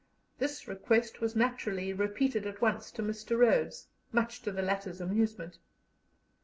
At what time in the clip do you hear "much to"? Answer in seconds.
4.11-4.51